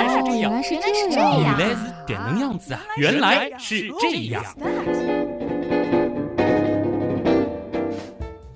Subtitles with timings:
[0.00, 1.58] 来是这样，原来是这样原样。
[1.58, 2.80] 来是这能样子啊！
[2.96, 4.42] 原来是这样。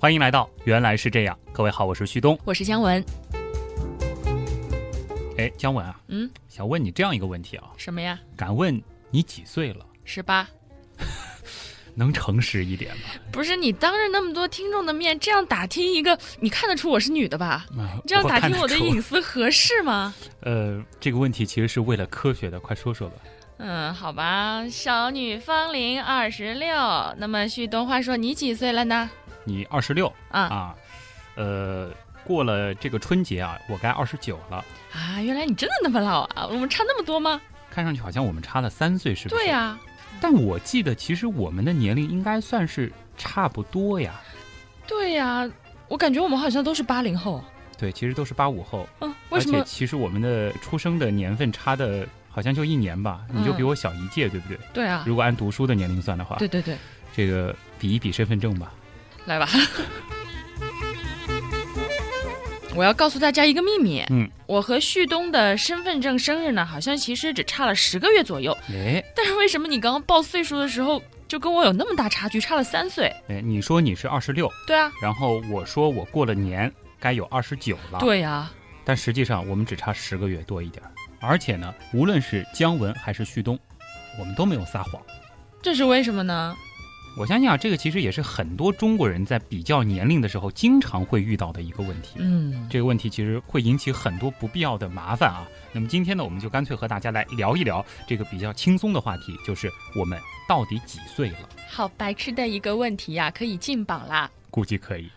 [0.01, 2.39] 欢迎来到《原来是这样》，各位好，我是旭东。
[2.45, 3.05] 我是姜文，
[5.37, 8.19] 哎，姜文啊，嗯，想问你这样一个问题啊，什么呀？
[8.37, 9.85] 敢问你几岁了？
[10.05, 10.49] 十八？
[11.95, 13.03] 能诚实一点吗？
[13.33, 17.67] 不是你当着那么多听众的面这样打听一个，你看得出我是女的吧？
[17.79, 20.15] 啊你这样打听我的隐私合适吗？
[20.43, 23.17] 呃，这个问题其实是为了科学的，快说说吧。
[23.59, 26.75] 嗯，好吧，少女芳龄二十六。
[27.17, 29.09] 那么旭东话说你几岁了呢？
[29.45, 30.75] 你二十六啊啊，
[31.37, 31.91] 呃，
[32.25, 34.65] 过了这个春节啊，我该二十九了。
[34.93, 36.47] 啊，原来你真的那么老啊？
[36.47, 37.41] 我们差那么多吗？
[37.71, 39.35] 看上去好像我们差了三岁，是不是？
[39.37, 39.79] 对呀、
[40.25, 44.19] 但我记得，其实我们的年龄应该算是差不多呀。
[44.87, 45.47] 对呀、
[45.87, 47.45] 我感觉我们好像都是八零后。
[47.77, 49.65] 对，其实都是八五后，嗯，为什而且么？
[49.65, 54.59] 其实我们的出生的年份差的好像就一年吧，你就比嗯我小一届，对不对？
[54.73, 56.75] 对啊，如果按读书的年龄算的话，对对对，
[57.15, 58.73] 这个比一比身份证吧。
[59.27, 59.47] 来吧。
[62.77, 68.57] 我要告诉大家一个秘密，嗯，我和旭东的身份证生日呢，好像其实只差了十个月左右。
[68.69, 73.07] 哎但是为什么你刚刚报岁数的时候就跟我有那么大差距，差了三岁？
[73.29, 78.51] 哎，你说你是二十六，对啊，然后我说我过了年该有二十九了，，对呀、
[78.85, 80.83] 但实际上我们只差十个月多一点。
[81.21, 83.57] 而且呢，无论是姜文还是旭东，
[84.19, 85.01] 我们都没有撒谎。
[85.63, 86.57] 这是为什么呢？
[87.17, 92.17] 我相信啊，这个其实也是很多中国人在比较年龄的时候经常会遇到的一个问题。
[92.19, 95.47] 嗯，这个问题其实会引起很多不必要的麻烦啊。
[95.73, 101.49] 那么今天呢，我们就干脆和大家来聊一聊这个比较轻松的话题，就是我们到底几岁了？
[101.69, 104.29] 好白痴的一个问题呀、可以进榜啦。
[104.51, 105.09] 估计可以。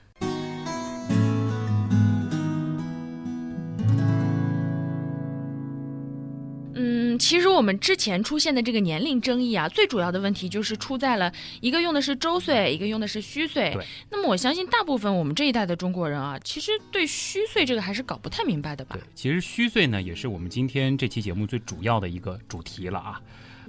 [7.18, 13.74] 嗯，其实我们之前出现的这个年龄争议啊，最主要的问题就是出在了一个用的是周岁，一个用的是虚岁。
[13.74, 13.86] 对。
[14.12, 23.20] 那么我相信大部分我们这一代的中国人啊，其实对虚岁这个还是搞不太明白的吧对？，其实虚岁呢，也是我们今天这期节目最主要的一个主题了啊。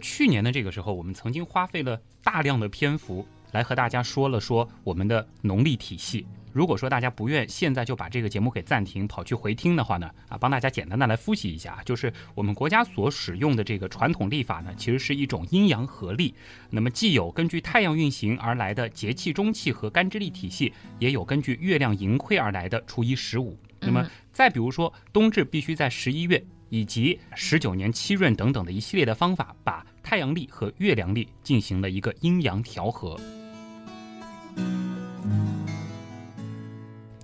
[0.01, 6.27] 去年的这个时候，我们曾经花费了大量的篇幅来和大家说了说我们的农历体系。
[6.59, 16.35] 如果说大家不愿现在就把这个节目给暂停，跑去回听的话呢，啊，帮大家简单的来复习一下，就是我们国家所使用的这个传统历法呢，其实是一种阴阳合历。
[16.69, 23.57] 那么既有根据太阳运行而来的节气中气和干支历体系，也有根据月亮盈亏而来的初一十五。
[23.79, 33.17] 那么嗯再比如说，冬至必须在十一月以及十九年七闰等等的一系列的方法，把太阳历和月亮历进行了一个阴阳调和。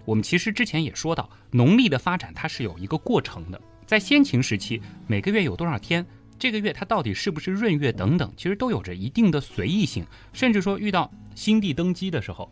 [0.04, 6.04] 我们其实之前也说到，农历的发展它是有一个过程的，在先秦时期，每个月有多少天，
[6.38, 12.50] 这个月它到底是不是闰月等等，其实都有着一定的随意性，甚至说遇到新帝登基的时候，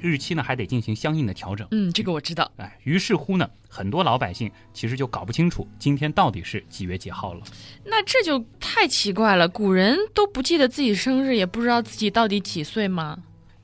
[0.00, 1.66] 日期呢还得进行相应的调整。
[1.70, 2.50] 嗯，这个我知道。
[2.56, 7.42] 哎，于是乎呢，很多老百姓其实就搞不清楚今天到底是几月几号了。
[7.84, 13.18] 那这就太奇怪了，古人都不记得自己生日，也不知道自己到底几岁吗？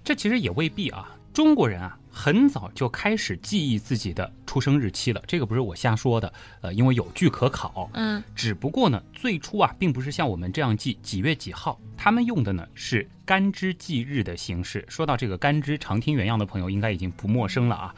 [0.04, 1.98] 这其实也未必啊，中国人啊。
[2.12, 7.90] 很早就开始记忆自己的出生日期了，这个不是我瞎说的，呃，因为有据可考。
[7.94, 14.84] 嗯，只不过呢，最初啊，并不是像我们这样记几月几号，他们用的呢是干支纪日的形式。
[14.88, 17.94] 说到这个干支，常听原样的朋友应该已经不陌生了啊。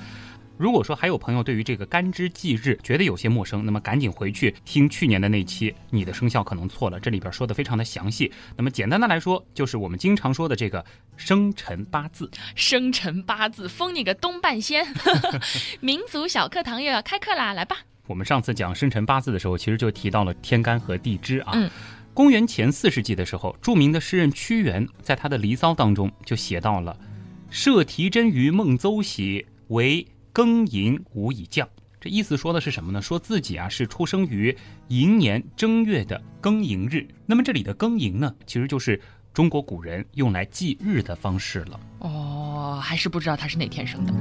[0.57, 8.33] 如果说还有朋友对于这个干支纪日觉得有些陌生，那么赶紧回去听去年的那期，你的生肖可能错了，这里边说的非常的详细。
[8.57, 10.85] 那么简单的来说，就是我们经常说的这个
[11.17, 12.31] 生辰八字。
[12.55, 14.87] 生辰八字封你个东半仙，
[15.81, 17.79] 民族小课堂又要开课啦，来吧。
[18.07, 21.53] 我们上次讲生辰八字的时候，其实就提到了天干和地支啊。
[21.55, 21.71] 嗯
[22.15, 26.97] 公元前四世纪的时候，著名的诗人屈原在他的《离骚》当中就写到了
[27.51, 31.67] “设题真于孟邹喜，为庚寅无以降”。
[32.01, 33.01] 这意思说的是什么呢？
[33.01, 34.55] 说自己啊是出生于
[34.89, 37.09] 寅年正月的庚寅日。
[37.25, 39.01] 那么这里的庚寅呢，其实就是
[39.33, 41.81] 中国古人用来记日的方式了。
[42.01, 44.13] 哦，还是不知道他是哪天生的。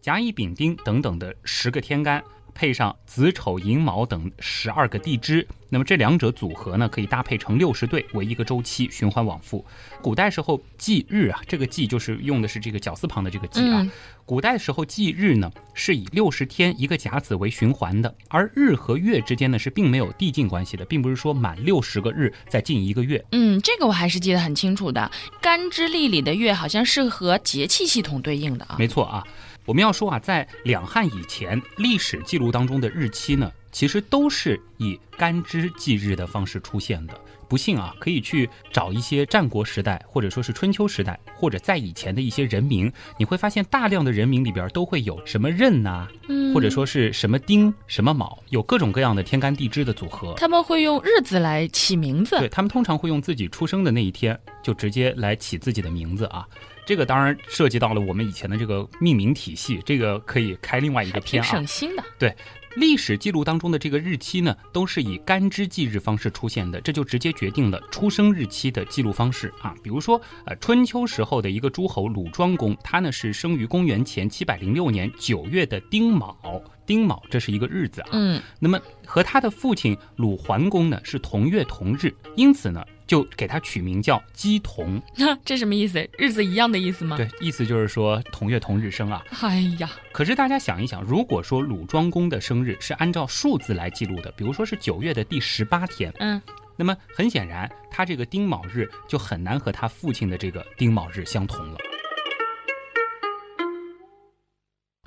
[0.00, 2.24] 甲乙丙丁等等的十个天干，
[2.58, 9.64] 配上子丑寅卯等十二个地支，那么这两者组合呢，可以搭配成六十对为一个周期循环往复。
[10.02, 13.82] 古代时候祭日啊，这个祭就是用的是这个绞丝旁的这个祭啊。
[13.82, 13.90] 嗯
[14.28, 23.24] 古代时候祭日呢，是以六十天一个甲子为循环的，而日和月之间呢是并没有递进关系的，并不是说满六十个日再进一个月。
[23.32, 25.10] 嗯，这个我还是记得很清楚的。
[25.40, 28.76] 干支历里的月好像是和节气系统对应的啊。
[28.78, 29.26] 没错啊。
[29.68, 37.12] 我们要说啊，在两汉以前，历史记录当中的日期呢，其实都是以干支纪日的方式出现的。
[37.50, 50.32] 不信啊，可以去找一些战国时代，或者说是春秋时代，或者在以前的一些人名，你会发现大量的人名里边都会有什么壬呐、嗯或者说是什么丁、什么卯，有各种各样的天干地支的组合。
[50.38, 52.38] 他们会用日子来起名字。
[52.38, 56.48] 对他们通常会用自己出生的那一天就直接来起自己的名字啊。
[56.88, 61.46] 这个当然涉及到了我们以前的这个命名体系，这个可以开另外一个篇啊。
[61.46, 62.02] 省心的。
[62.18, 62.34] 对
[62.76, 69.74] 历史记录当中的这个日期呢，都是以干支纪日方式出现的，这就直接决定了出生日期的记录方式啊。
[69.82, 76.58] 比如说，呃，春秋时候的一个诸侯鲁庄公，他呢是生于公元前七百零六年九月的丁卯，
[76.88, 78.08] 丁卯这是一个日子啊。
[78.12, 85.00] 嗯，那么和他的父亲鲁桓公呢是同月同日，因此呢就给他取名叫姬同。
[85.44, 86.08] 这什么意思？
[86.18, 87.16] 日子一样的意思吗？。
[87.18, 89.22] 对，意思就是说同月同日生啊。
[89.42, 96.40] 哎呀，可是大家想一想，如果说鲁庄公的生日是按照数字来记录的，比如说是九月的第十八天，嗯，
[96.74, 101.78] 那么很显然，他这个丁卯日就很难和他父亲的这个丁卯日相同了。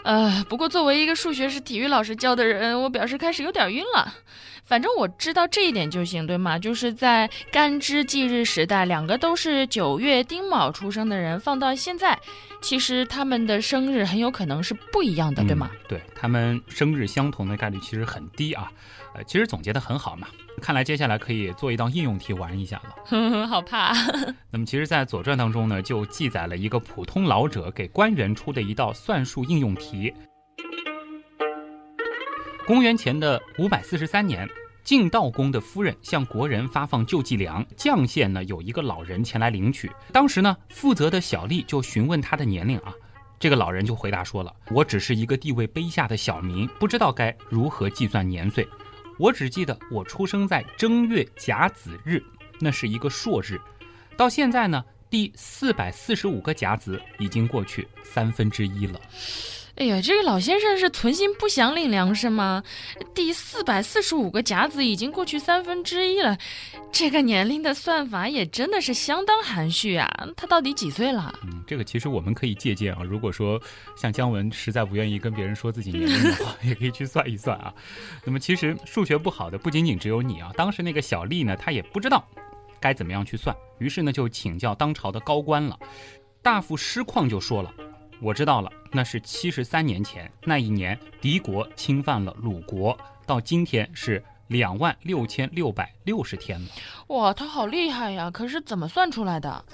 [0.03, 4.13] 呃，不过作为一个数学是体育老师教的人，我表示开始有点晕了。
[4.63, 6.57] 反正我知道这一点就行，对吗？
[6.57, 12.17] 就是在干支纪日时代，两个都是九月丁卯出生的人，放到现在，
[12.61, 15.69] 其实他们的生日很有可能是不一样的，对吗？
[15.89, 18.71] 对他们生日相同的概率其实很低啊。
[19.13, 20.27] 呃，其实总结的很好嘛。
[20.59, 22.95] 看来接下来可以做一道应用题玩一下了。
[23.11, 23.93] 嗯， 好怕。
[24.51, 30.13] 那么，其实，在《左传》当中呢，就记载了一个普通老者给官员出的一道算术应用题。
[32.65, 34.47] 公元前的五百四十三年，
[34.83, 39.91] 晋悼公的夫人向国人发放救济粮，绛县呢有一个老人前来领取。
[40.11, 42.93] 当时呢，负责的小吏就询问他的年龄啊，
[43.39, 48.65] 这个老人就回答说了：“我只是一个地位卑下的小民，不知道该如何计算年岁。
[49.21, 52.19] 我只记得我出生在正月甲子日，
[52.59, 53.61] 那是一个朔日。
[54.17, 58.99] 到现在呢，第四百四十五个甲子已经过去三分之一了。
[59.75, 62.61] 哎呀，这个老先生是存心不想领粮食吗？
[63.15, 66.37] 第四百四十五个甲子已经过去三分之一了，
[66.91, 70.27] 这个年龄的算法也真的是相当含蓄啊！
[70.35, 71.33] 他到底几岁了？
[71.43, 73.01] 嗯，这个其实我们可以借鉴啊。
[73.03, 73.59] 如果说
[73.95, 77.73] 像姜文实在不愿意跟别人说自己年龄的话， 也可以去算一算啊。
[78.25, 80.51] 那么其实数学不好的不仅仅只有你啊。
[80.55, 82.27] 当时那个小丽呢，她也不知道
[82.79, 85.79] 该怎么样去算，于是呢就请教当朝的高官了。
[86.41, 87.73] 大夫师旷就说了。
[88.23, 92.95] 我知道了，那是七十三年前，那一年敌国侵犯了鲁国，
[93.25, 96.67] 到今天是两万六千六百六十天了。
[97.07, 98.29] 哇，他好厉害呀！
[98.29, 99.65] 可是怎么算出来的？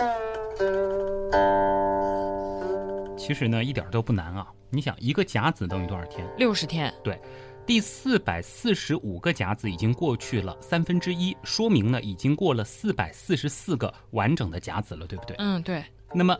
[3.17, 4.47] 其实呢，一点都不难啊。
[4.69, 6.25] 你想，一个甲子等于多少天？
[6.37, 6.93] 六十天。
[7.03, 7.19] 对
[7.65, 15.35] 第四百四十五个甲子已经过去了三分之一，说明呢已经过了四百四十四个完整的甲子了，对不对？
[15.37, 15.83] 嗯，对。
[16.13, 16.33] 那么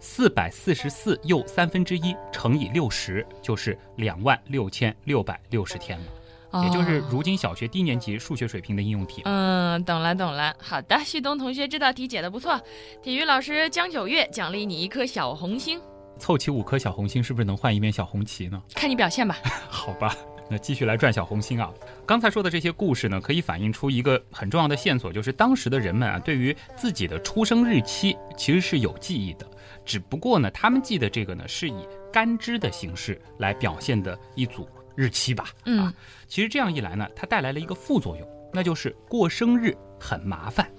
[0.00, 9.22] 四百四十四又三分之一乘以六十，就是两万六千六百六十天了，也就是哦如今小学低年级数学水平的应用题。
[9.24, 10.54] 嗯，懂了懂了。
[10.60, 12.60] 好的，旭东同学这道题解的不错，
[13.02, 15.80] 体育老师江九月奖励你一颗小红心，
[16.18, 18.62] 凑齐五颗小红心，是不是能换一面小红旗呢？
[18.74, 19.38] 看你表现吧。
[19.68, 20.14] 好吧，
[20.50, 21.72] 那继续来赚小红心啊！
[22.06, 29.46] 刚才说的这些故事呢，可以反映出一个很重要的线索，就是当时的人们啊，对于自己的出生日期其实是有记忆的，
[29.84, 35.50] 只不过呢，他们记的这个呢，是以干支的形式来表现的一组日期吧。
[35.64, 35.94] 嗯啊，
[36.26, 40.70] 其实这样一来呢，它带来了一个副作用，那就是过生日很麻烦。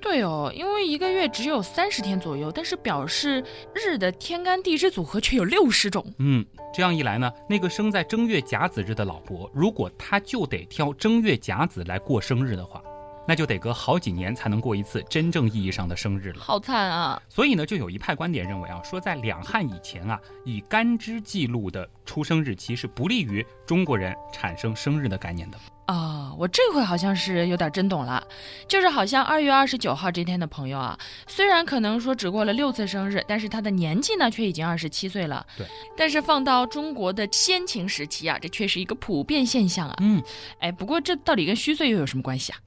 [0.00, 3.42] 对哦，因为一个月只有三十天左右，但是表示
[3.72, 6.04] 日的天干地支组合却有六十种。
[6.18, 6.44] 嗯，
[6.74, 12.82] 这样一来呢，那个生在正月甲子日的老伯，如果他就得挑正月甲子来过生日的话，
[13.26, 16.40] 那就得隔好几年才能过一次真正意义上的生日了。
[16.40, 17.20] 好惨啊！
[17.28, 25.58] 所以呢，就有一派观点认为啊，说在两汉以前啊，以干支记录的出生日期是不利于中国人产生生日的概念的。
[25.84, 28.24] 啊、我这回好像是有点真懂了，
[28.66, 35.44] 就是好像二月二十九号这天的朋友啊，虽然可能说只过了六次生日，但是他的年纪呢却已经二十七岁了。
[35.58, 39.96] 对，但是放到中国的先秦时期啊，这却是一个普遍现象啊。
[40.00, 40.22] 嗯，
[40.60, 42.58] 哎，不过这到底跟虚岁又有什么关系啊？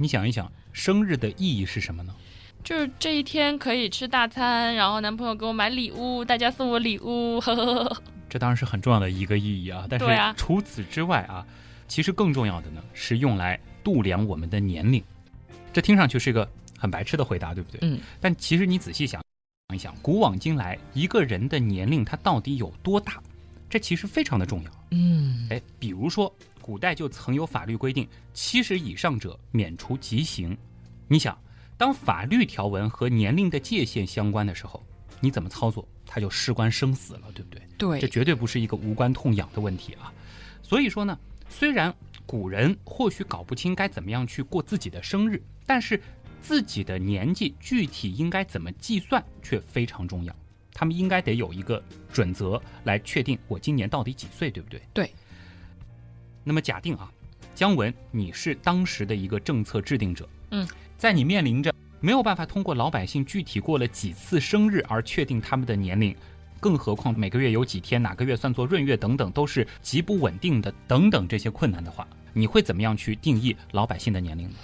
[0.00, 2.14] 你想一想，生日的意义是什么呢？
[2.62, 8.02] 就是这一天可以吃大餐，然后男朋友给我买礼物，大家送我礼物，呵呵呵。
[8.28, 9.86] 这当然是很重要的一个意义啊。
[9.90, 11.44] 但是除此之外啊，
[11.88, 15.02] 其实更重要的呢是用来度量我们的年龄。
[15.72, 17.80] 这听上去是一个很白痴的回答，对不对？
[17.82, 17.98] 嗯。
[18.20, 19.20] 但其实你仔细想，
[19.68, 23.20] 想一想，古往今来，一个人的年龄他到底有多大？
[23.68, 24.70] 这其实非常的重要。
[24.92, 26.32] 嗯，哎，比如说，
[26.68, 30.54] 古代就曾有法律规定，七十以上者免除极刑。
[31.06, 31.40] 你想，
[31.78, 34.84] 当法律条文和年龄的界限相关的时候，
[35.18, 37.62] 你怎么操作，它就事关生死了，对不对？
[37.78, 40.12] 对，这绝对不是一个无关痛痒的问题啊。
[40.62, 41.90] 所以说呢，虽然
[42.26, 45.98] 古人或许搞不清该怎么样去过自己的生日，但是
[46.42, 50.36] 自己的年纪具体应该怎么计算却非常重要。
[50.74, 51.82] 他们应该得有一个
[52.12, 54.82] 准则来确定我今年到底几岁，对不对？
[54.92, 55.10] 对。
[56.44, 57.10] 那么假定啊，
[57.54, 60.66] 姜文你是当时的一个政策制定者，嗯，
[60.96, 66.14] 在你面临着没有办法通过老百姓具体过了几次生日而确定他们的年龄，
[66.60, 74.54] 更何况每个月有几天，哪个月算作闰月等等，都是极不稳定的等等这些困难的话，你会怎么样去定义老百姓的年龄呢？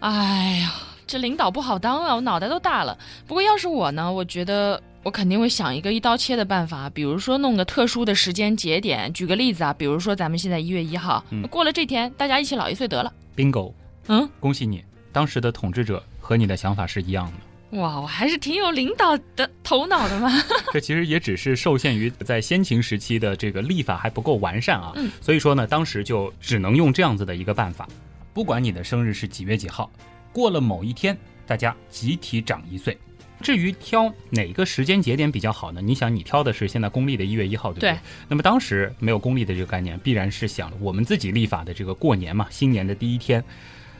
[0.00, 0.72] 哎呀，
[1.06, 2.96] 这领导不好当啊，我脑袋都大了。
[3.26, 9.12] 不过要是我呢，我觉得我肯定会想一个一刀切的办法，比如说弄个特殊的时间节点。
[9.12, 13.12] 举个例子啊，比如说咱们现在一月一号，嗯过了这天，大家一起老一岁得了。
[13.36, 13.72] bingo，
[14.08, 14.82] 嗯，恭喜你，
[15.12, 17.78] 当时的统治者和你的想法是一样的。
[17.78, 20.30] 哇，我还是挺有领导的头脑的嘛。
[20.72, 27.86] 这其实也只是受限于在先秦时期的这个立法还不够完善啊，嗯所以说呢，当时就只能用这样子的一个办法，
[28.32, 29.90] 不管你的生日是几月几号，
[30.36, 31.16] 过了某一天，
[31.46, 32.94] 大家集体长一岁。
[33.40, 35.80] 至于挑哪个时间节点比较好呢？
[35.80, 37.92] 你想，你挑的是现在公历的一月一号，对不对？
[37.92, 43.42] 对那么当时没有公历的这个概念，必然是想我们自己立法的这个过年嘛，新年的第一天，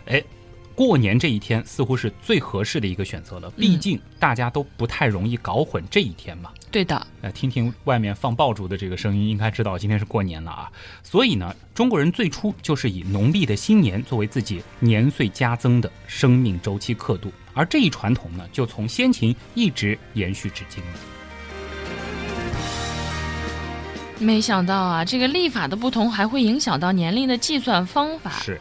[0.04, 0.22] 哎，
[0.76, 3.50] 过年这一天似乎是最合适的一个选择了。
[3.52, 6.52] 毕竟大家都不太容易搞混这一天嘛。
[6.71, 10.71] 对的，呃，听听外面放爆竹的这个声音，应该知道今天是过年了啊。
[11.02, 21.15] 所以呢，中国人最初就是以农历的新年作为自己年岁加增的生命周期刻度，而这一传统呢，就从先秦一直延续至今了。
[24.18, 28.30] 没想到啊，这个历法的不同还会影响到年龄的计算方法。
[28.42, 28.58] 是，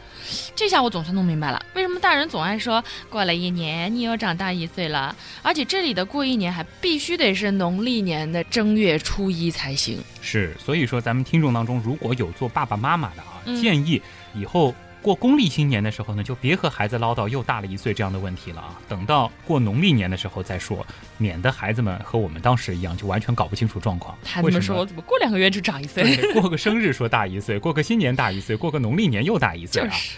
[0.54, 9.98] 这下我总算弄明白了，为什么大人总爱说过了一年你又长大一岁了，而且这里的过一年还必须得是农历年的正月初一才行。
[10.20, 14.00] 是，所以说咱们听众当中如果有做爸爸妈妈的啊，嗯建议
[14.34, 14.74] 以后
[15.06, 20.84] 过公历新年的时候呢，就别和孩子唠叨又大了一岁这样的问题了啊，等到过农历年的时候再说，
[21.16, 24.18] 免得孩子们和我们当时一样，就完全搞不清楚状况。
[24.24, 26.32] 孩子们说我怎么过两个月就长一岁？
[26.32, 29.86] 过个生日说大一岁，过个新年大一岁，过个农历年又大一岁啊。
[29.86, 30.16] 就是，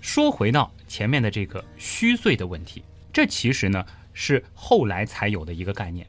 [0.00, 6.04] 说回到前面的这个虚岁的问题，这其实呢是后来才有的一个概念。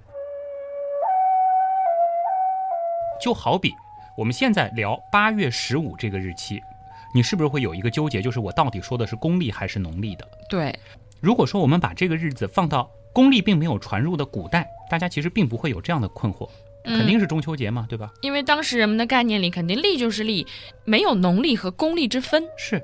[3.22, 3.72] 就好比
[4.18, 6.60] 我们现在聊八月十五这个日期，
[7.16, 10.28] 你是不是会有一个纠结，就是我到底说的是公历还是农历的？
[10.50, 10.78] 对，
[11.22, 16.50] 如果说我们把这个日子放到公历并没有传入的古代，大家其实并不会有这样的困惑，
[16.84, 18.12] 嗯肯定是中秋节嘛，对吧？
[18.20, 20.46] 因为当时人们的概念里，肯定历就是历，
[20.84, 22.44] 没有农历和公历之分。
[22.58, 22.84] 是。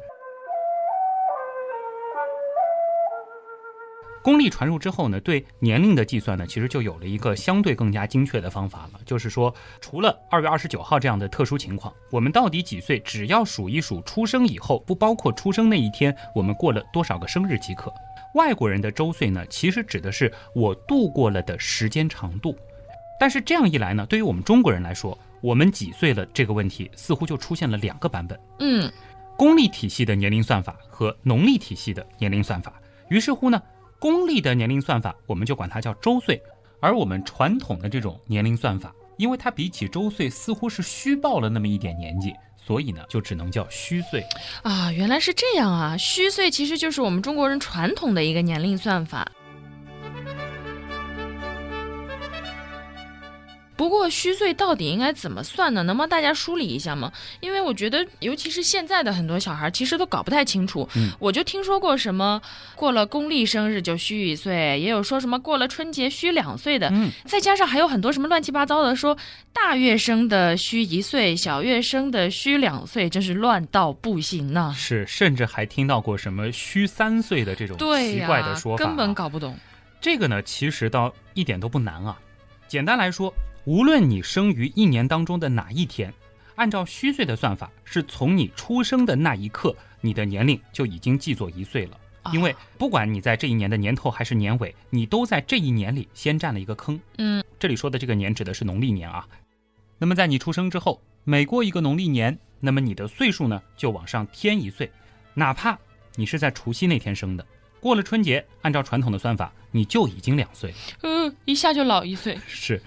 [4.24, 9.00] 公历传入之后呢，对年龄的计算呢，其实就有了一个相对更加精确的方法了。
[9.06, 17.92] 就是说，除了二月二十九号这样的特殊情况，我们到底几岁，只要数一数出生以后，不包括出生那一天，我们过了多少个生日即可。
[18.36, 22.56] 外国人的周岁呢，其实指的是我度过了的时间长度。
[23.20, 28.40] 但是这样一来呢，对于我们中国人来说，我们几岁了这个问题，似乎就出现了两个版本。
[28.60, 28.92] 嗯，
[29.36, 32.74] 公历体系的年龄算法和农历体系的年龄算法。
[33.10, 33.62] 于是乎呢，
[34.02, 36.42] 公历的年龄算法我们就管它叫周岁，
[36.80, 44.26] 而我们传统的这种年龄算法，因为它比起周岁似乎是虚报了那么一点年纪，所以呢就只能叫虚岁。
[44.64, 45.96] 啊，原来是这样啊！
[45.98, 49.32] 虚岁其实就是我们中国人传统的一个年龄算法。
[53.82, 55.82] 不过虚岁到底应该怎么算呢？
[55.82, 57.12] 能帮大家梳理一下吗？
[57.40, 60.88] 因为我觉得，尤其是现在的很多小孩，其实都搞不太清楚。
[60.96, 62.40] 嗯我就听说过什么
[62.76, 69.18] 过了公历生日就虚一岁，也有说什么过了春节虚两岁的，嗯，再加上还有很多什么乱七八糟的，说
[69.52, 79.58] 大月生的虚一岁，小月生的虚两岁，真是乱到不行呢、是，甚至还听到过什么虚三岁的这种奇怪的说法、啊根本搞不懂。
[80.00, 82.16] 这个呢，其实倒一点都不难啊。
[82.68, 83.34] 简单来说，
[83.66, 86.14] 无论你生于一年当中的哪一天，
[86.56, 91.98] 按照虚岁的算法，是从你出生的那一刻，你的年龄就已经记作一岁了。
[92.24, 97.00] 啊因为不管你在这一年的年头还是年尾，你都在这一年里先占了一个坑。
[97.18, 99.28] 嗯，这里说的这个年指的是农历年啊。
[99.98, 104.92] 那么在你出生之后，每过一个农历年，那么你的岁数呢就往上添一岁，
[105.34, 105.78] 哪怕
[106.16, 107.46] 你是在除夕那天生的，
[107.80, 112.40] 过了春节，按照传统的算法，你就已经两岁，嗯，一下就老一岁。
[112.48, 112.82] 是，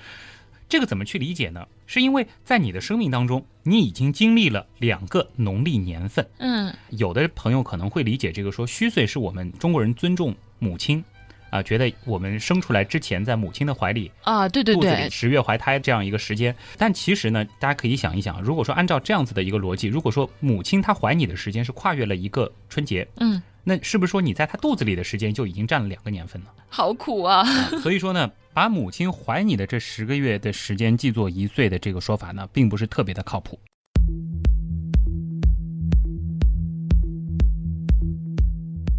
[0.74, 1.64] 这个怎么去理解呢？
[1.86, 6.28] 是因为在你的生命当中，你已经经历了两个农历年份。
[6.38, 11.04] 嗯，有的朋友可能会理解这个说虚岁是我们中国人尊重母亲，
[11.50, 16.52] 啊，觉得我们生出来之前在母亲的怀里啊，对对对，十月怀胎这样一个时间。
[16.76, 26.50] 但其实呢，大家可以想一想，如果说按照这样子的一个逻辑，如果说母亲她怀你的时间是跨越了一个春节，嗯，那是不是说你在她肚子里的时间就已经占了两个年份呢？
[26.68, 27.40] 好苦啊。
[27.40, 33.58] 啊所以说呢，把母亲怀你的这十个月的时间记作一岁的这个说法呢，并不是特别的靠谱。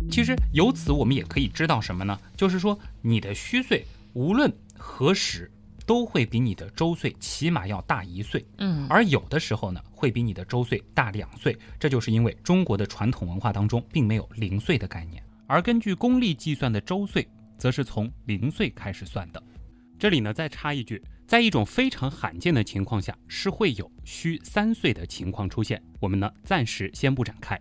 [0.10, 2.18] 其实由此我们也可以知道什么呢？
[2.36, 5.52] 就是说你的虚岁无论何时
[5.86, 11.58] 都会比你的周岁起码要大一岁，嗯，而有的时候呢会比你的周岁大两岁。
[11.80, 17.27] 这就是因为中国的传统文化当中并没有零岁的概念，而根据公历计算的周岁，
[17.58, 19.42] 则是从零岁开始算的。
[19.98, 25.82] 这里呢再插一句，在一种非常罕见的情况下，是会有虚三岁的情况出现。
[26.00, 27.60] 我们呢暂时先不展开。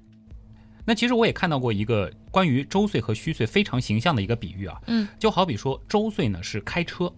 [0.87, 7.11] 那其实我也看到过一个关于周岁和虚岁非常形象的一个比喻啊，嗯，就好比说周岁呢是开车，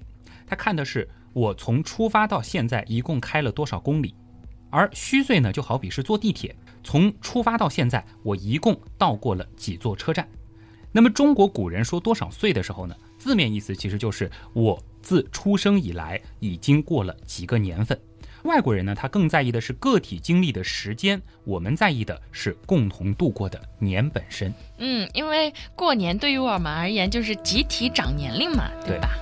[0.47, 4.15] 他看的是我从出发到现在一共开了多少公里，
[4.71, 10.29] 而虚岁呢就好比是坐地铁，从出发到现在我一共到过了几座车站。
[10.93, 17.99] 那么中国古人说多少岁的时候呢，字面意思其实就是我自出生以来已经过了几个年份。
[18.45, 24.55] 外国人呢，他更在意的是个体经历的时间，我们在意的是共同度过的年本身。
[24.79, 29.19] 嗯，因为过年对于我们而言就是集体长年龄嘛，对对吧？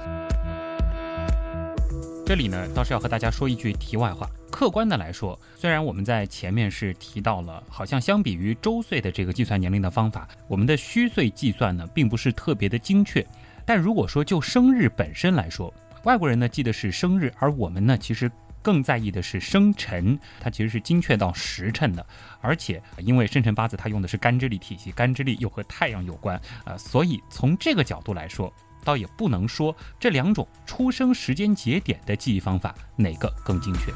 [2.26, 4.26] 这里呢，倒是要和大家说一句题外话。
[4.50, 13.24] 客观的来说，虽然我们在前面是提到了，好像相比于周岁的这个计算年龄的方法，我们的虚岁计算呢，并不是特别的精确。
[13.66, 15.72] 但如果说就生日本身来说，
[16.04, 18.30] 外国人呢记得是生日，而我们呢其实
[18.62, 22.04] 更在意的是生辰，它其实是精确到时辰的。
[22.40, 28.50] 而且因为生辰八字它用的是干支历体系，干支历又和太阳有关啊、呃所以从这个角度来说，
[28.84, 33.92] 倒也不能说这两种出生时间节点的记忆方法哪个更精确。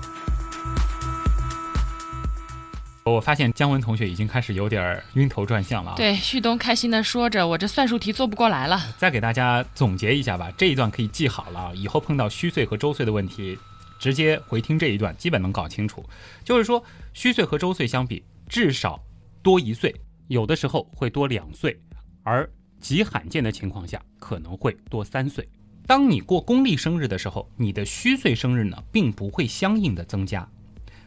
[3.05, 5.97] 我发现姜文同学已经开始有点晕头转向了啊！
[5.97, 8.79] 对，旭东开心的说着，我这算术题做不过来了。
[8.99, 13.59] 再给大家总结一下吧，这一段可以记好了啊，以后碰到虚岁和周岁的问题，
[13.99, 16.05] 直接回听这一段，基本能搞清楚。
[16.45, 19.03] 就是说，虚岁和周岁相比，至少
[19.43, 19.95] 多一岁，
[20.27, 21.81] 有的时候会多两岁，
[22.23, 22.47] 而
[22.81, 25.49] 极罕见的情况下，可能会多三岁。
[25.87, 30.47] 当你过公历生日的时候，你的虚岁生日呢，并不会相应的增加。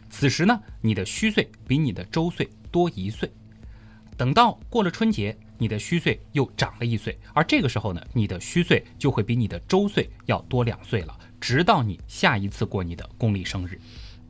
[0.10, 3.32] 此时呢，你的虚岁比你的周岁多一岁。
[4.18, 13.80] 等到过了春节，你的虚岁又长了一岁，而这个时候呢，你的虚岁就会比你的周岁要多两岁了，直到你下一次过你的公历生日。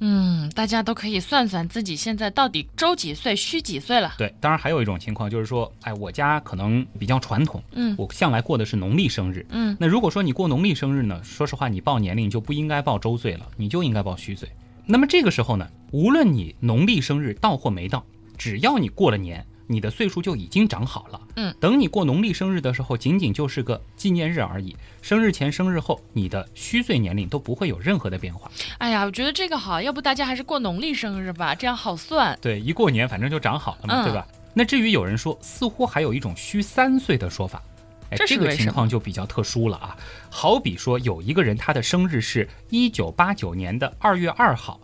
[0.03, 4.13] 嗯，大家都可以算算自己现在到底周几岁、虚几岁了。
[4.17, 9.45] 对，当然还有一种情况就是说，哎，我家可能比较传统，嗯我向来过的是农历生日。
[9.49, 14.49] 嗯，那如果说你过农历生日呢，说实话，你报年龄就不应该报周岁了，你就应该报虚岁。
[14.87, 18.03] 那么这个时候呢，无论你农历生日到或没到，
[18.37, 21.21] 只要你过了年，你的岁数就已经长好了。
[21.35, 24.75] 嗯，等你过农历生日的时候，仅仅就是个纪念日而已。
[25.01, 28.51] 生日前、生日后，你的虚岁年龄都不会有任何的变化。
[28.79, 32.37] 哎呀，我觉得这个好，要不大家还是过农历生日吧，这样好算。
[32.41, 34.27] 对，一过年反正就长好了嘛，嗯对吧？
[34.53, 37.63] 那至于有人说，似乎还有一种虚三岁的说法，
[38.09, 39.95] 哎，这这个情况就比较特殊了啊。
[40.29, 44.77] 好比说，有一个人他的生日是一九八九年的二月二号，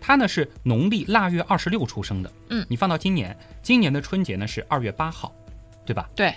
[0.00, 2.32] 他呢是农历腊月二十六出生的。
[2.50, 5.34] 嗯你放到今年，今年的春节呢是二月八号，
[5.84, 6.08] 对吧？
[6.14, 6.34] 对，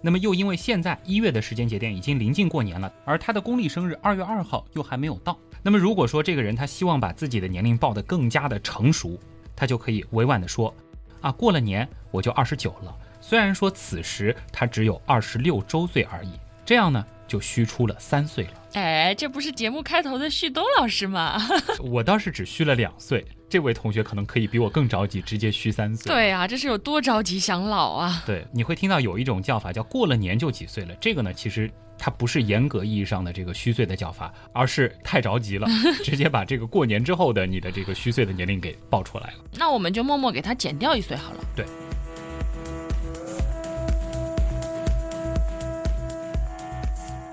[0.00, 5.38] 那么又因为现在一月的时间节点已经临近过年了，而他的公历生日二月二号又还没有到。
[5.62, 9.18] 那么如果说这个人他希望把自己的年龄报得更加的成熟，
[9.56, 10.74] 他就可以委婉的说，
[11.20, 12.94] 啊，过了年我就二十九了。
[13.20, 16.32] 虽然说此时他只有二十六周岁而已，
[16.66, 17.02] 这样呢
[17.34, 18.50] 就虚出了三岁了。
[18.74, 21.36] 哎，这不是节目开头的旭东老师吗？
[21.82, 26.12] 我倒是只虚了两岁，这位同学可能可以比我更着急，直接虚三岁。
[26.12, 28.22] 对啊，这是有多着急想老啊！
[28.24, 30.94] 对，你会听到有一种叫法叫过了年就几岁了。
[31.00, 31.68] 这个呢，其实
[31.98, 35.66] 它不是严格意义上的这个虚岁的叫法，而是太着急了，
[36.04, 39.34] 直接把这个过年之后的你的这个虚岁的年龄给报出来了。
[39.56, 41.44] 那我们就默默给它减掉一岁好了。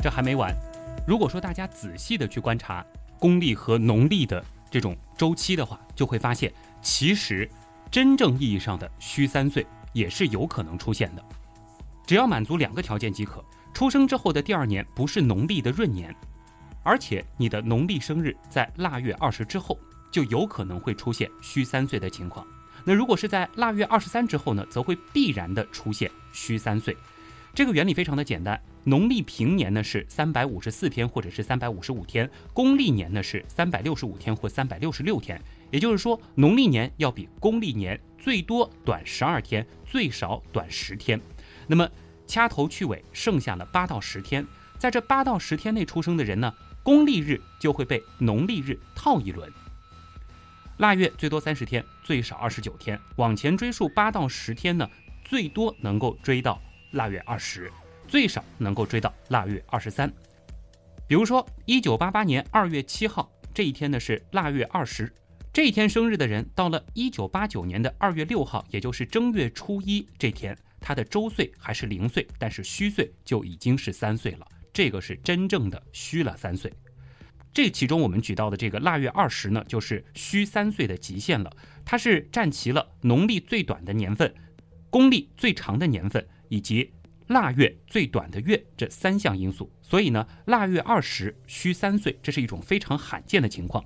[0.01, 0.51] 这还没完，
[1.07, 2.85] 如果说大家仔细的去观察
[3.19, 7.47] 公历和农历的这种周期的话，就会发现，其实
[7.91, 11.23] 真正意义上的虚三岁也是有可能出现的。
[12.07, 13.43] 只要满足两个条件即可。
[13.73, 16.13] 出生之后的第二年不是农历的闰年，
[16.83, 19.79] 而且你的农历生日在腊月二十之后，
[20.11, 22.45] 就有可能会出现虚三岁的情况。
[22.83, 26.97] 那如果是在腊月二十三之后呢，则会必然的出现虚三岁。
[27.53, 35.39] 这个原理非常的简单，农历平年呢是三百五十四天或者是三百五十五天，公历年呢是三百六十五天或三百六十六天。
[35.69, 41.19] 也就是说，农历年要比公历年最多短十二天，最少短十天。
[41.67, 41.89] 那么
[42.25, 49.51] 掐头去尾，剩下了八到十天，在这八到十天内出生的人呢，公历日就会被农历日套一轮。
[50.77, 54.89] 腊月最多三十天，最少二十九天，往前追溯八到十天呢，
[55.25, 57.71] 最多能够追到腊月二十，
[58.07, 60.11] 最少能够追到腊月二十三。
[61.07, 65.11] 比如说，一九八八年二月七号这一天呢是腊月二十，
[65.51, 76.71] 这一天生日的人，到了一九八九年的二月六号，也就是正月初一这天，他的周岁还是零岁，但是虚岁就已经是三岁了，这个是真正的虚了三岁。
[77.53, 81.51] 这其中我们举到的这个腊月二十呢，就是虚三岁的极限了。
[81.83, 84.33] 它是占齐了农历最短的年份、
[84.89, 86.91] 公历最长的年份以及
[87.27, 89.71] 腊月最短的月这三项因素。
[89.81, 93.81] 所以呢，腊月二十虚三岁，这是一种非常罕见的情况。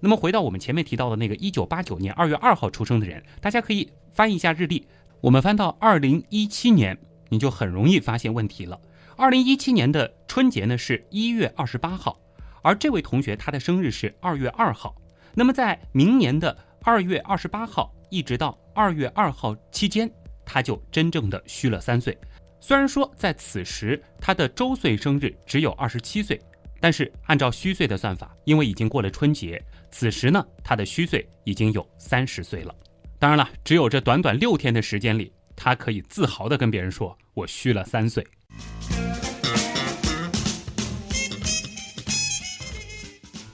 [0.00, 4.84] 那么回到我们前面提到的那个一九八九年二月二号出生的人，大家可以翻一下日历，
[5.20, 8.80] 我们翻到二零一七年，你就很容易发现问题了。
[9.16, 12.20] 二零一七年的春节呢是一月二十八号。
[12.62, 14.94] 而这位同学他的生日是二月二号，
[15.34, 20.10] 那么在明年的二月二十八号一直到二月二号期间，
[20.50, 22.16] 他就真正的虚了三岁。
[22.58, 26.40] 虽然说在此时他的周岁生日只有二十七岁，
[26.80, 32.74] 但是按照虚岁的算法，因为已经过了春节，此时呢他的虚岁已经有三十岁了。
[33.18, 38.26] 当然了，只有这短短六天的时间里，他可以自豪的跟别人说：“我虚了三岁。”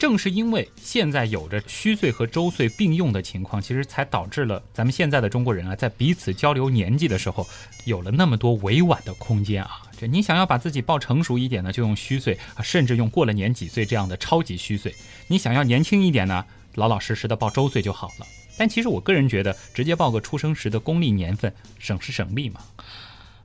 [0.05, 7.49] 正是因为现在有着虚岁和周岁并用的情况，其实才导致了咱们现在的中国人啊，在彼此交流年纪的时候，
[7.87, 9.81] 有了那么多委婉的空间啊。
[9.99, 14.93] 这你想要把自己报成熟一点呢，就用虚岁啊，甚至用过了年几岁这样的超级虚岁；
[15.27, 18.27] 你想要年轻一点呢，老老实实的报周岁就好了。
[18.59, 22.61] 但其实我个人觉得，直接报个出生时的公历年份，省时省力嘛。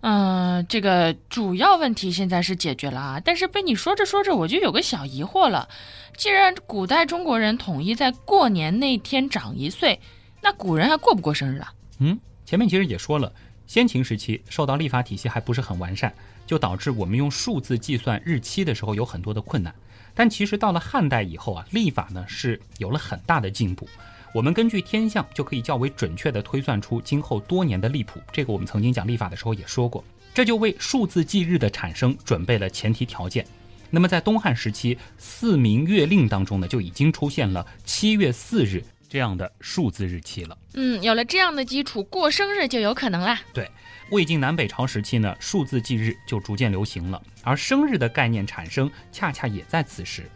[0.01, 5.67] 嗯，这个主要问题现在是解决了啊，但是被你说着说着，我就有个小疑惑了。
[6.15, 9.99] 既然古代中国人统一在过年那天长一岁，
[10.41, 11.73] 那古人还过不过生日啊？
[11.99, 13.31] 嗯，前面其实也说了，
[13.67, 16.13] 先秦时期受到历法体系还不是很完善，
[16.47, 19.73] 就导致我们用数字计算日期的时候有很多的困难。
[20.13, 23.87] 但其实到了汉代以后啊，历法呢是有了很大的进步。
[24.33, 28.21] 我们根据天象就可以较为准确地推算出今后多年的历谱。
[28.31, 33.45] 这个我们曾经讲历法的时候也说过，这就为数字记日的产生准备了前提条件。
[33.89, 40.57] 那么在东汉时期，四民月令当中呢，就已经出现了七月四日这样的数字日期了。
[40.75, 43.41] 嗯，有了这样的基础，过生日就有可能啦。
[43.51, 43.69] 对，
[44.11, 50.29] 魏晋南北朝时期呢，数字记日就逐渐流行了，而生日的概念产生恰恰也在此时。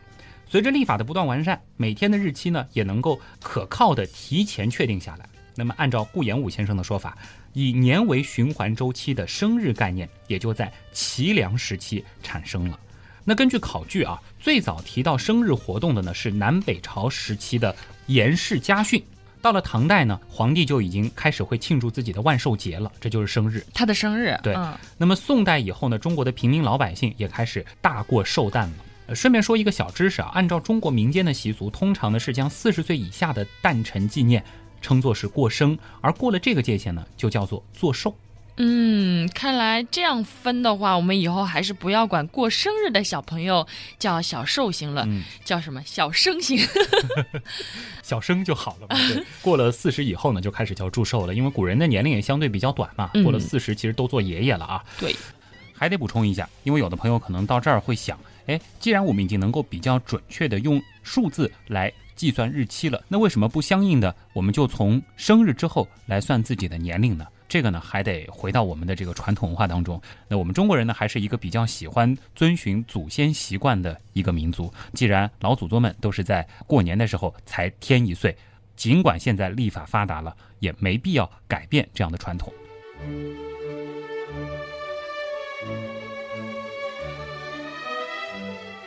[0.49, 5.29] 随着历法的不断完善，每天的日期呢也能够可靠的提前确定下来。
[5.55, 7.15] 那么，按照顾炎武先生的说法，
[7.53, 12.79] 以年为循环周期的生日概念也就在齐梁时期产生了。
[13.23, 17.73] 那根据考据啊，最早提到生日活动的呢是南北朝时期的
[18.07, 19.03] 严氏家训。
[19.41, 23.65] 到了唐代呢，皇帝就已经开始会庆祝自己的万寿节了，这就是生日。
[23.73, 24.37] 他的生日。
[24.41, 24.55] 对。
[24.97, 29.15] 那么宋代以后呢，中国的平民老百姓也开始大过寿诞了。
[29.15, 34.41] 顺便说一个小知识啊，按照中国民间的习俗，通常呢是将四十岁以下的诞辰纪念
[34.81, 38.15] 称作是过生，而过了这个界限呢，就叫做做寿。
[38.57, 43.65] 嗯，看来这样分的话，我们以后还是不要管过生日的小朋友
[43.97, 45.07] 叫小寿星了，
[45.43, 46.59] 叫什么小生星，
[48.03, 48.95] 小生就好了嘛。
[49.07, 54.83] 对，过了四十以后呢，就开始叫祝寿了，因为古人的年龄也相对比较短嘛，过了四十其实都做爷爷了啊。
[54.99, 55.15] 对，
[55.73, 58.19] 还得补充一下，因为有的朋友可能到这儿会想。
[58.45, 67.25] 哎，既然我们已经能够比较准确的用数字来计算日期了，那为什么不相应的我们就从生日之后来算自己的年龄呢？
[67.47, 70.01] 这个呢，还得回到我们的这个传统文化当中。
[70.27, 74.73] 那我们中国人呢，还是一个比较喜欢遵循祖先习惯的一个民族。
[74.93, 78.35] 既然老祖宗们都是在过年的时候才添一岁，
[78.75, 82.51] 尽管现在立法发达了，也没必要改变这样的传统。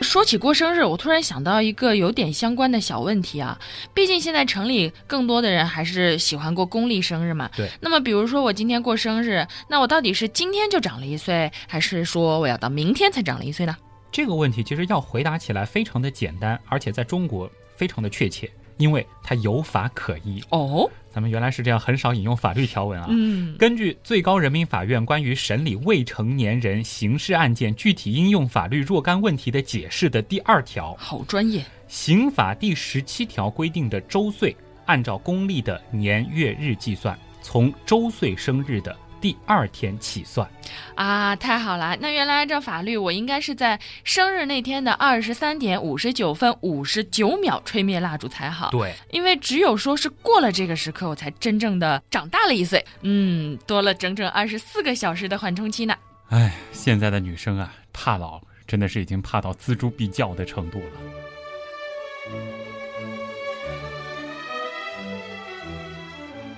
[0.07, 3.59] 说起过生日，我突然想到一个有点相关的小问题啊。
[3.93, 7.51] 毕竟现在城里更多的人还是喜欢过公历生日嘛。
[7.57, 7.69] 对。
[7.81, 13.77] 那么，比如说我今天过生日，那我到底是今天就长了一岁，还是说我要到明天才长了一岁呢？
[14.13, 20.43] 这个问题其实要回答起来非常的简单，而且在中国非常的确切，因为它有法可依。
[20.51, 20.91] 哦。
[21.11, 23.07] 咱们原来是这样，很少引用法律条文啊。
[23.09, 31.65] 嗯，根据最高人民法院关于审理未成年人刑事案件具体应用法律若干问题的解释的第二条，好专业。
[31.89, 38.95] 刑法第十七条规定的周岁，按照公历的年月日计算，从周岁生日的。
[39.27, 40.49] 第二天起算，
[40.95, 41.97] 啊，太好了！
[42.01, 48.71] 那原来按照法律，我应该是在生日那天的二十三点五十九分五十九秒吹灭蜡烛才好。
[48.71, 52.87] 对，因为只有说是过了这个时刻，我才真正的长大了一岁。
[53.01, 55.97] 嗯，多了整整二十四个小时的缓冲期呢。
[56.29, 60.85] 哎，现在的女生啊，怕老真的是已经怕到锱铢必较的程度了。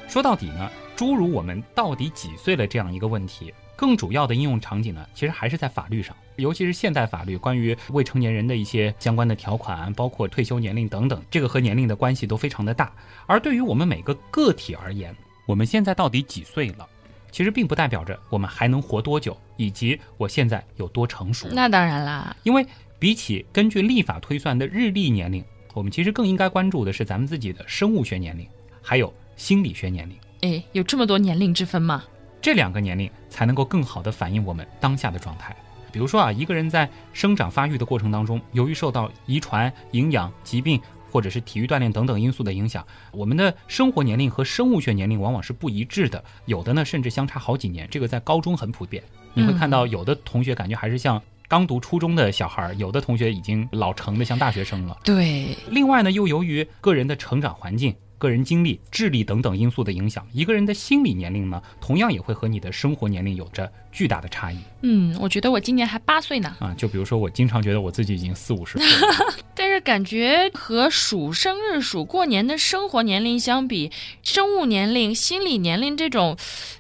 [0.07, 0.71] 说到底呢？
[0.99, 12.93] 诸如我们到底几岁了这样一个问题，更主要的应用场景呢，其实还是在法律上，尤其是现代法律关于未成年人的一些相关的条款，包括退休年龄等等，这个和年龄的关系都非常的大。
[13.29, 15.15] 而对于我们每个个体而言，
[15.47, 16.85] 我们现在到底几岁了，
[17.31, 21.47] 其实并不代表着我们还能活多久，以及我现在有多成熟。
[21.53, 22.67] 那当然啦，因为
[22.99, 28.45] 比起根据立法推算的日历年龄，我们其实更应该关注的是咱们自己的生物学年龄，
[28.83, 30.17] 还有心理学年龄。
[30.41, 32.05] 哎，有这么多年龄之分吗？
[32.41, 35.57] 这两个年龄才能够更好的反映我们当下的状态。
[35.91, 47.89] 比如说啊，一个人在生长发育的过程当中，由于受到遗传、营养、疾病或者是体育锻炼等等因素的影响，我们的生活年龄和生物学年龄往往是不一致的，有的呢甚至相差好几年。
[47.91, 49.03] 这个在高中很普遍，
[49.35, 54.97] 你会看到有的同学感觉还是像刚读初中的小孩儿，有的同学已经老成的像大学生了。
[55.03, 57.93] 对，另外呢，又由于个人的成长环境。
[58.19, 64.59] 个人经历、智力等等因素的影响，一个人的心理年龄呢，同样也会和你的生活年龄有着巨大的差异。
[64.83, 66.57] 嗯，我觉得我今年还八岁呢。
[66.59, 73.91] 啊，就比如说我经常觉得我自己已经四五十岁了， 但是感觉和数生日、数过年的生活年龄相比，
[74.23, 76.37] 生物年龄、心理年龄这种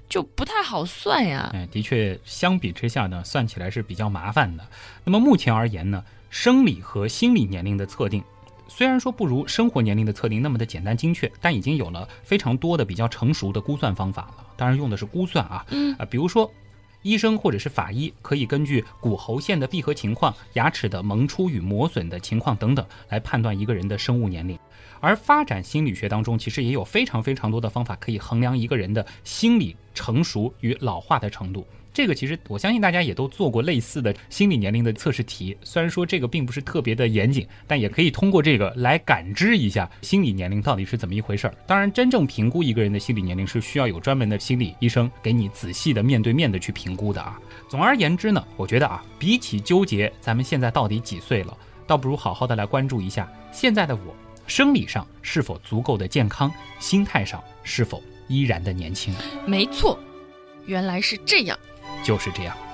[0.08, 1.50] 就不太好算呀。
[1.54, 4.66] 哎，的确，相比之下呢，算起来是比较麻烦的。
[5.04, 8.22] 那么目前而言呢，生理和心理年龄的测定。
[8.68, 14.46] 虽然说不如生活年龄的测定那么的简单精确，但已经有了非常多的比较成熟的估算方法了。
[14.56, 16.52] 当然用的是估算啊，嗯啊，比如说，
[17.02, 24.58] 医生或者是法医可以根据骨喉线的闭合情况、牙齿的萌出与磨损的情况等等，来判断一个人的生物年龄。
[25.00, 31.66] 而发展心理学当中，其实也有非常非常多的方法可以衡量一个人的心理成熟与老化的程度。
[31.98, 41.54] 这个其实我相信大家也都做过类似的心理年龄的测试题，虽然说这个并不是特别的严谨，但也可以通过这个来感知一下心理年龄到底是怎么一回事儿。
[41.66, 47.36] 当然，真正评估一个人的心理年龄是需要有专门的心理医生给你仔细的面对面的去评估的啊。
[47.68, 54.14] 总而言之呢，我觉得啊，比起纠结咱们现在到底几岁了，倒不如好好的来关注一下现在的我，
[54.46, 59.12] 生理上是否足够的健康，心态上是否依然的年轻。
[59.44, 59.98] 没错，
[60.64, 61.58] 原来是这样。
[62.08, 62.67] 就是这样。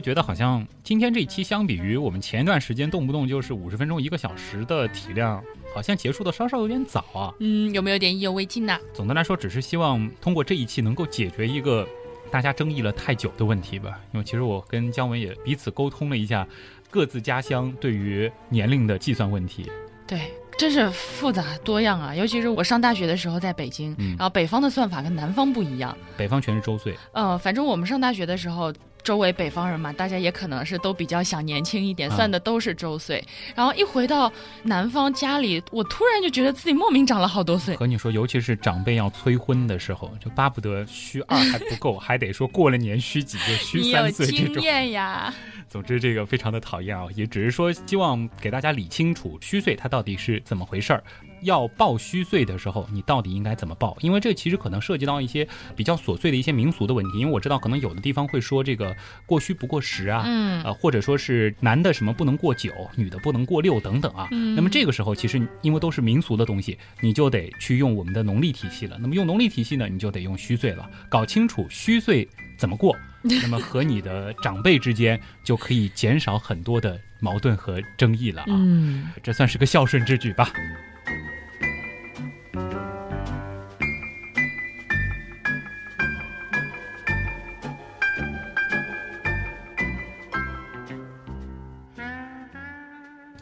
[0.00, 7.34] 会觉得，好像今天这一期相比于我们前一段时间动不动就是五十分钟、一个小时的体量，好像结束的稍稍有点早啊。
[7.40, 8.78] 嗯，有没有点意犹未尽呢？
[8.94, 11.86] 总的来说，只是希望通过这一期能够解决一个
[12.30, 14.00] 大家争议了太久的问题吧。
[14.14, 16.48] 因为其实我跟姜文也彼此沟通了一下
[16.88, 19.70] 各自家乡对于年龄的计算问题。
[20.06, 22.14] 对，真是复杂多样啊！
[22.14, 25.94] 尤其是我上大学的时候在北京，然后北方的算法跟南方不一样。
[26.16, 26.96] 北方全是周岁。
[27.12, 28.72] 嗯，反正我们上大学的时候。
[29.02, 33.24] 周围北方人嘛，大家也可能是都比较想年轻一点，算的都是周岁。
[33.54, 34.32] 然后一回到
[34.62, 37.76] 南方家里，我突然就觉得自己莫名长了好多岁。
[37.76, 44.44] 和你说，尤其是长辈要催婚的时候，就巴不得虚二还不够，还得说过了年虚几就虚三岁这种。
[44.44, 45.32] 你有经验呀。
[45.70, 51.04] 总之，这个非常的讨厌啊，也只是说希望给大家理清楚虚岁它到底是怎么回事儿。
[51.42, 53.96] 要报虚岁的时候，你到底应该怎么报？
[54.00, 57.20] 因为这其实可能涉及到一些比较琐碎的一些民俗的问题。
[57.20, 58.94] 因为我知道，可能有的地方会说这个
[59.26, 64.26] 过虚不过十啊，嗯呃，或者说是男的什么不能过九，女的不能过六等等啊。
[64.32, 68.98] 嗯那么这个时候，其实因为都是民俗的东西，你就得去用我们的农历体系了。
[69.00, 70.90] 那么用农历体系呢，你就得用虚岁了。
[71.08, 72.28] 搞清楚虚岁
[72.58, 78.46] 怎么过，那么和你的长辈之间就可以减少很多的矛盾和争议了啊。
[78.48, 80.50] 嗯，这算是个孝顺之举吧。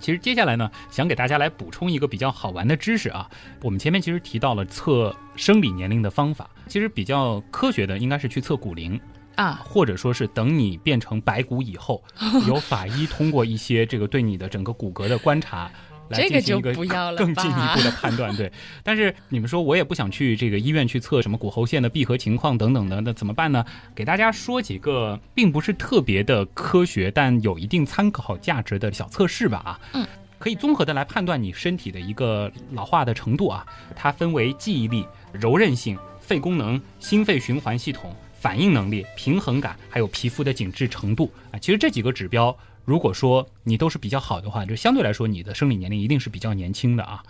[0.01, 3.29] 其实接下来呢，想给大家来补充一个比较好玩的知识啊。
[3.61, 8.99] 我们前面其实提到了测生理年龄的方法，其实比较科学的应该是去测骨龄，
[9.39, 12.03] 啊，或者说是等你变成白骨以后，
[12.47, 15.71] 由法医通过一些这个对你的整个骨骼的观察。
[16.11, 18.51] 来这个就进行一个更进一步的判断，对。
[18.83, 23.63] 但是你们说我也不想去这个医院去测什么骨后线的闭合情况等等的，那怎么办呢？
[23.95, 29.81] 给大家说几个并不是特别的科学，但有一定参考价值的小测试吧啊。
[29.93, 30.07] 嗯。
[30.39, 41.59] 可以综合的来判断你身体的一个老化的程度啊，它分为记忆力、柔韧性、肺功能、心肺循环系统、反应能力、平衡感，还有皮肤的紧致程度啊。
[41.59, 47.23] 其实这几个指标，如果说你都是比较好的话，就相对来说你的生理年龄一定是比较年轻的啊。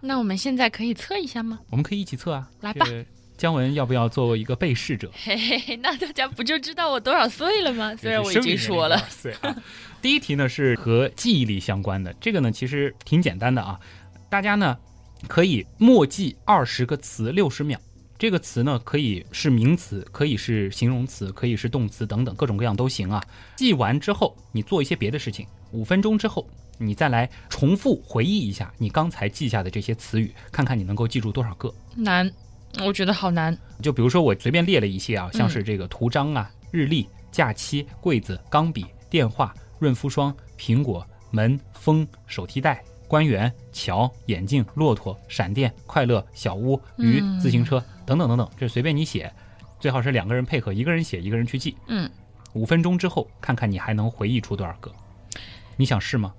[0.00, 1.60] 那我们现在可以测一下吗？
[1.70, 2.86] 我们可以一起测啊，来吧。
[3.38, 5.10] 姜文要不要做一个被试者？
[5.24, 7.96] 嘿嘿嘿， 那大家不就知道我多少岁了吗？
[7.96, 9.00] 虽然我已经说了。
[10.00, 13.80] 第一题呢是和记忆力相关的，这个呢其实挺简单的啊，
[14.28, 14.76] 大家呢
[15.26, 17.80] 可以默记二十个词六十秒。
[18.22, 23.20] 这个词呢可以是名词，可以是形容词，可以是动词等等，各种各样都行啊。
[23.56, 31.74] 记完之后，你做一些别的事情，五分钟之后，你再来重复回忆一下你刚才记下的这些词语，看看你能够记住多少个。
[31.96, 32.30] 难，
[32.84, 33.58] 我觉得好难。
[33.82, 49.32] 就比如说我随便列了一些啊，像嗯是这个图章啊、日历、假期、柜子、钢笔、电话、润肤霜、苹果、门、风、手提袋、官员、桥、眼镜、骆驼、闪电、快乐、小屋、鱼、嗯自行车等等等等，这随便你写，
[49.80, 51.74] 最好是两个人配合，一个人写，一个人去记。
[51.86, 52.10] 嗯，
[52.52, 54.92] 五分钟之后，看看你还能回忆出多少个。
[55.76, 56.34] 你想试吗？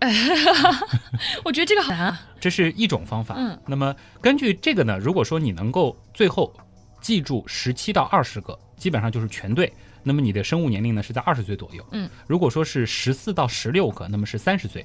[1.44, 2.20] 我觉得这个好难啊。
[2.40, 3.34] 这是一种方法。
[3.36, 6.54] 嗯，那么根据这个呢，如果说你能够最后
[7.00, 9.70] 记住十七到二十个，基本上就是全对。
[10.02, 11.84] 那么你的生物年龄呢是在二十岁左右。
[11.90, 14.82] 嗯，如果说是十四到十六个，那么是三十岁；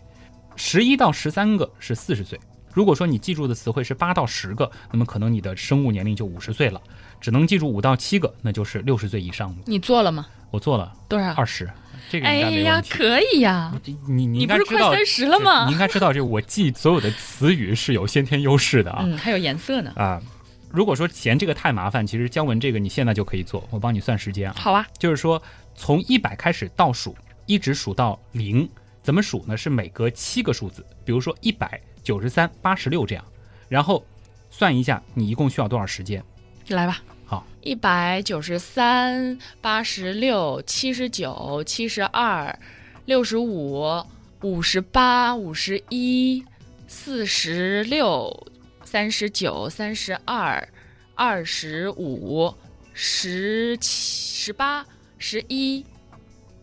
[0.58, 2.38] 十一到十三个是四十岁。
[2.74, 6.82] 如果说你记住的词汇是八到十个，那么可能你的生物年龄就五十岁了。
[7.22, 9.62] 只能记住五到七个，那就是六十岁以上的。
[9.66, 10.28] 你做了吗？
[10.52, 11.32] 我做了多少？
[11.34, 11.70] 二十，
[12.10, 12.84] 这个哎应该没呀。
[12.90, 13.74] 可以呀。
[13.86, 19.04] 你你你你不是快三十了吗你应该知道这我记所有的词语是有先天优势的啊。
[19.06, 19.94] 嗯，还有颜色呢。
[19.96, 20.22] 啊，
[20.70, 24.56] 如果说嫌这个太麻烦，其实姜文这个你现在就可以做，我帮你算时间啊。
[24.58, 25.42] 好啊，就是说
[25.76, 28.70] 从一百开始倒数，一直数到零，
[29.02, 29.56] 怎么数呢？
[29.56, 33.26] 是每隔七个数字，比如说一百、九十三、八十六这样，
[33.70, 34.04] 然后
[34.50, 36.24] 算一下你一共需要多少时间。
[36.68, 37.02] 来吧。
[37.26, 42.60] 好，一百九十三、八十六、七十九、七十二、
[43.06, 44.06] 六十五、
[44.42, 46.44] 五十八、五十一、
[46.88, 48.48] 四十六、
[48.84, 50.68] 三十九、三十二、
[51.16, 52.54] 二十五、
[52.94, 54.86] 十七、十八、
[55.18, 55.84] 十一、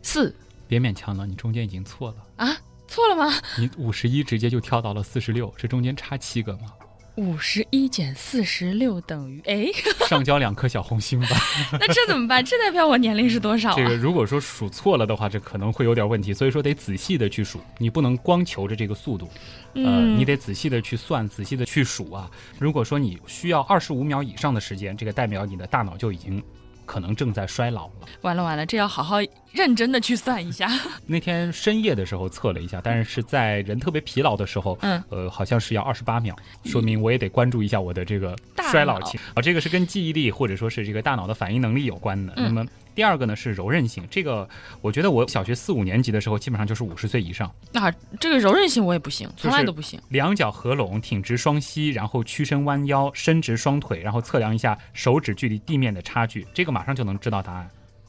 [0.03, 0.33] 四
[0.69, 2.57] 别勉强了，你中间已经错了，啊？
[2.91, 3.33] 错了吗？
[3.57, 6.73] 你五十一直接就跳到了四十六，这中间差七个吗？
[7.17, 9.67] 五十一减四十六等于哎，
[10.09, 11.29] 上交两颗小红心吧。
[11.73, 12.43] 那这怎么办？
[12.43, 13.77] 这代表我年龄是多少啊？
[13.77, 19.27] 这个如果说数错了的话，这可能会有点问题，所以说得仔细的去数，你不能光求着这个速度，
[19.75, 22.31] 呃，嗯你得仔细的去算，仔细的去数啊。
[22.59, 26.43] 如果说你需要二十五秒以上的时间，这个代表你的大脑就已经
[26.91, 28.09] 可能正在衰老了。
[28.23, 29.19] 完了完了，这要好好
[29.53, 30.69] 认真的去算一下。
[31.07, 42.33] 那天深夜的时候测了一下，但是是在人特别疲劳的时候，嗯，呃，好像是要二十八秒，说明我也得关注一下我的这个大衰老期啊，这个是跟记忆力或者说是这个大脑的反应能力有关的。
[42.37, 42.67] 嗯那么
[43.01, 44.47] 第二个呢是柔韧性，这个
[44.83, 49.99] 我觉得我小学四五年级的时候基本上就是五十岁以上，啊，这个柔韧性我也不行，从来都不行。
[50.11, 57.67] 两脚合拢，挺直双膝，然后屈身弯腰，伸直双腿，然后测量一下手指距离地面的差距，这个马上就能知道答案。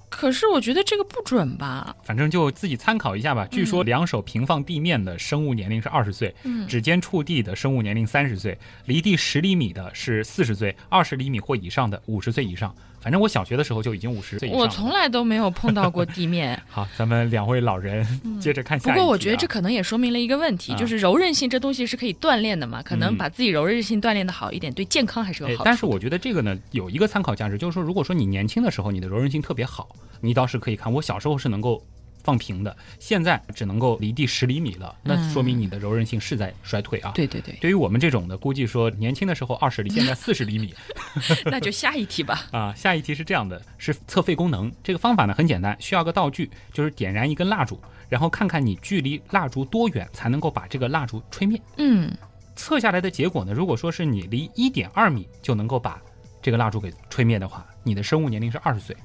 [0.09, 1.95] 可是我觉得这个不准吧？
[2.03, 3.47] 反正就自己参考一下吧。
[3.49, 12.75] 据说两手平放地面的生物年龄是二十岁，嗯指尖触地的生物年龄三十岁，离地十厘米的是四十岁，二十厘米或以上的五十岁以上。
[13.01, 14.63] 反正我小学的时候就已经五十岁以上了。
[14.63, 16.61] 我从来都没有碰到过地面。
[16.69, 18.05] 好，咱们两位老人
[18.39, 25.61] 接着看不过我觉得这可能也说明了一个问题，啊就是柔韧性这东西是可以锻炼的嘛，可能嗯把自己柔韧性锻炼的好一点，对健康还是有好处。
[25.61, 30.93] 哎但是我觉得这个呢有一个参考价值，就是说，如果说你年轻的时候你的柔韧性特别好，你倒是可以看。
[30.93, 31.81] 我小时候是能够
[32.23, 37.11] 放平的，现在只能够离地十厘米了，那说明你的柔韧性是在衰退啊。
[37.15, 40.73] 对对对，对于我们这种的，估计说年轻的时候二十厘， 现在四十厘米
[41.45, 42.47] 那就下一题吧。
[42.51, 42.73] 啊。
[42.75, 44.71] 下一题是这样的，是测肺功能。
[44.83, 51.61] 这个方法呢很简单，需要个道具，就是点燃一根蜡烛，然后看看你距离蜡烛多远才能够把这个蜡烛吹灭。
[51.77, 52.11] 嗯，
[52.55, 56.01] 测下来的结果呢，如果说是你离一点二米就能够把
[56.41, 58.95] 这个蜡烛给吹灭的话，你的生物年龄是二十岁；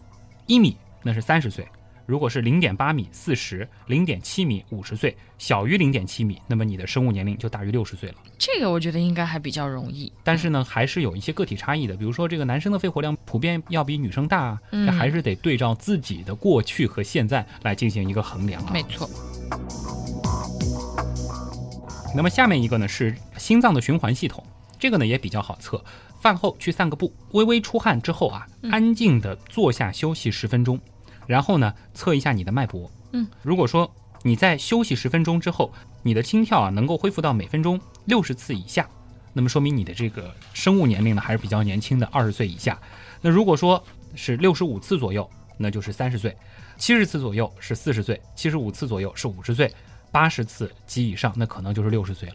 [0.47, 1.65] 一米那是三十岁；
[2.07, 8.15] 如果是零点八米四十；零点七米五十岁；小于零点七米，那么你的生物年龄就大于六十岁了。
[8.39, 10.13] 这个我觉得应该还比较容易。
[10.23, 18.71] 但是呢，还是有一些个体差异的，比如说这个男生的肺活量普遍要比女生大这还是得对照自己的过去和现在来进行一个衡量啊。
[18.73, 19.11] 没错，
[22.15, 24.45] 那么下面一个呢是心脏的循环系统，
[24.79, 25.83] 这个呢也比较好测。
[26.21, 30.81] 饭后去散个步，微微出汗之后啊，嗯安静的坐下休息十分钟，
[31.27, 32.91] 然后呢测一下你的脉搏。
[33.13, 33.91] 嗯，如果说
[34.23, 35.73] 你在休息十分钟之后，
[36.03, 38.89] 你的心跳啊能够恢复到每分钟六十次以下，
[39.33, 42.79] 那么说明你的这个生物年龄呢还是比较年轻的，二十岁以下。
[43.21, 43.83] 那如果说
[44.15, 46.33] 是六十五次左右，那就是三十岁；
[46.77, 49.69] 七十次左右是四十岁；七十五次左右是五十岁；
[50.11, 52.35] 八十次及以上，那可能就是六十岁了。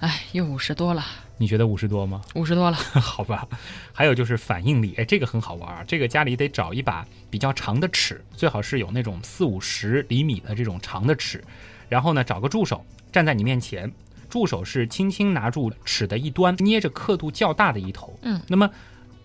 [0.00, 1.04] 哎，又五十多了，
[1.38, 2.22] 你觉得五十多吗？
[2.34, 2.76] 五十多了。
[3.00, 3.46] 好吧。
[3.92, 5.84] 还有就是反应力，哎，这个很好玩啊。
[5.86, 11.44] 这个家里得找一把比较长的尺，最好是有那种四五十厘米的这种长的尺，
[11.88, 13.92] 然后呢找个助手站在你面前，
[14.28, 18.18] 助手是轻轻拿住尺的一端，捏着刻度较大的一头。
[18.22, 18.70] 嗯，那么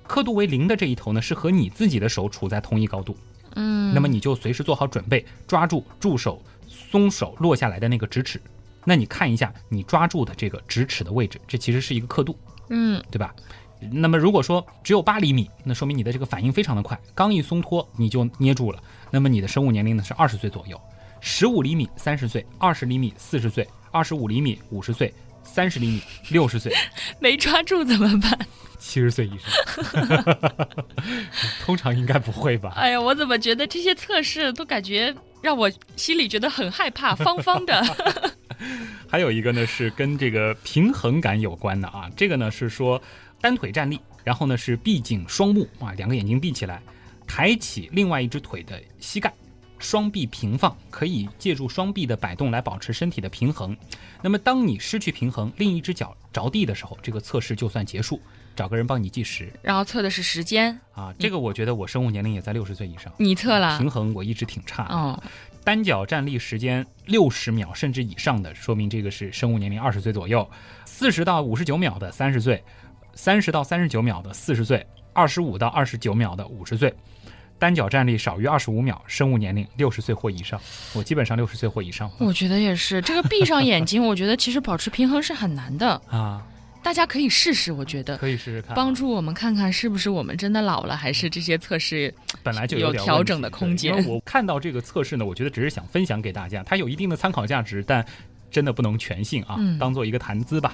[0.06, 3.16] 刻度为零的这一头呢，是和你自己的手处在同一高度。
[3.56, 8.42] 嗯，那么你就随时做好准备，抓住助手松手落下来的那个直尺。
[8.84, 12.38] 那你看一下你抓住的这个直尺的位置，这其实是一个刻度，
[12.70, 13.34] 嗯，对吧？
[13.92, 18.82] 那么如果说只有八厘米，那说明你的这个反应非常的快，刚一松脱你就捏住了。
[19.10, 20.80] 那么你的生物年龄呢是二十岁左右，
[21.20, 25.12] 十五厘米三十岁，二十厘米四十岁，二十五厘米五十岁，
[25.44, 26.72] 三十厘米六十岁，
[27.20, 28.38] 没抓住怎么办？
[28.78, 30.68] 七十岁以上。
[31.66, 32.74] 通常应该不会吧？
[32.76, 35.12] 哎呀，我怎么觉得这些测试都感觉
[35.42, 37.84] 让我心里觉得很害怕，方方的。
[39.08, 43.02] 还有一个呢是跟这个平衡感有关的啊，这个呢是说
[43.40, 46.82] 单腿站立，然后呢是闭紧双目啊，两个眼睛闭起来，
[47.28, 49.34] 抬起另外一只腿的膝盖，
[49.80, 53.76] 双臂平放，可以借助双臂的摆动来保持身体的平衡。
[54.22, 58.22] 那么当你失去平衡，另一只脚着地的时候，这个测试就算结束，
[58.56, 61.12] 找个人帮你计时然后测的是时间，啊。
[61.18, 63.80] 这个我觉得我生物年龄也在六十岁以上，你测了？
[63.80, 64.94] 平衡我一直挺差的。
[64.94, 65.24] 哦，
[65.64, 70.44] 单脚站立时间六十秒甚至以上的，说明这个是生物年龄二十岁左右；
[70.86, 72.64] 四十到五十九秒的三十岁，
[73.14, 76.94] 三十到三十九秒的四十岁，二十五到二十九秒的五十岁。
[77.60, 80.60] 单脚站立少于二十五秒，生物年龄六十岁或以上。
[80.96, 83.00] 我基本上六十岁或以上我觉得也是。
[83.04, 86.02] 这个闭上眼睛，我觉得其实保持平衡是很难的。
[86.10, 86.44] 啊，
[86.84, 88.18] 大家可以试试，我觉得。
[88.18, 92.14] 可以试试看，帮助我们看看是不是我们真的老了，还是这些测试
[92.44, 93.96] 本来就有调整的空间。
[93.96, 98.06] 因为我看到这个测试呢，我觉得只是想分享给大家，它有一定的参考价值，但
[98.50, 99.78] 真的不能全信啊，嗯。
[99.78, 100.74] 当做一个谈资吧。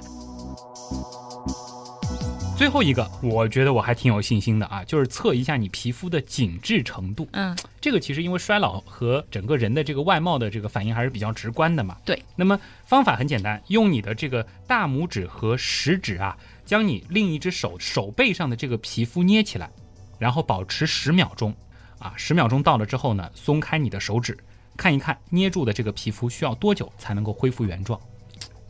[2.58, 7.28] 最后一个，我觉得我还挺有信心的啊，就是测一下你皮肤的紧致程度。
[7.34, 11.96] 嗯，这个其实因为衰老和整个人的这个外貌的这个反应还是比较直观的嘛。
[12.04, 12.20] 对。
[12.36, 16.36] 那么方法很简单，用你的这个大拇指和食指啊，
[16.66, 19.70] 将你另一只手手背上的这个皮肤捏起来，
[20.18, 21.54] 然后保持十秒钟。
[22.00, 24.36] 啊，十秒钟到了之后呢，松开你的手指，
[24.76, 28.00] 看一看捏住的这个皮肤需要多久才能够恢复原状？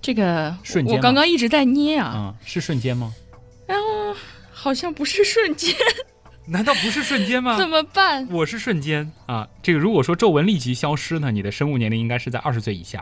[0.02, 3.14] 这个瞬间我刚刚一直在捏啊，嗯，是瞬间吗？
[4.52, 5.74] 好像不是瞬间，
[6.48, 7.58] 难道不是瞬间吗？
[7.58, 8.28] 怎么办？
[8.30, 13.00] 我是瞬间啊，这个如果说皱纹立即消失呢，你的生物年龄应该是在二十岁以下；